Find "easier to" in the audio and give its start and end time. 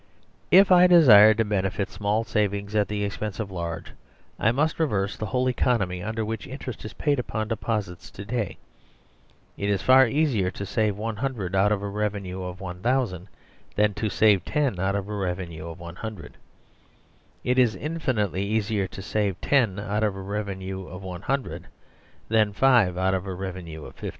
10.07-10.65, 18.43-19.03